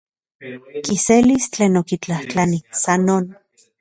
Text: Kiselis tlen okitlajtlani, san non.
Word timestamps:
Kiselis 0.87 1.45
tlen 1.53 1.79
okitlajtlani, 1.81 2.59
san 2.81 3.09
non. 3.11 3.33